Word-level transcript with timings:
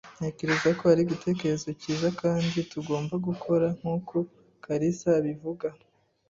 Ntekereza 0.17 0.69
ko 0.77 0.83
ari 0.91 1.01
igitekerezo 1.05 1.69
cyiza 1.81 2.07
kandi 2.21 2.57
tugomba 2.71 3.15
gukora 3.27 3.67
nkuko 3.79 4.15
kalisa 4.63 5.07
abivuga. 5.19 5.67